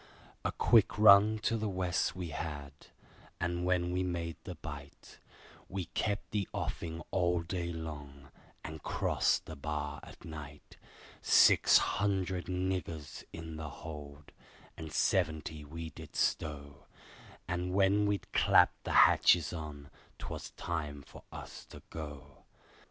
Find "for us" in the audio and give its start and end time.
21.03-21.63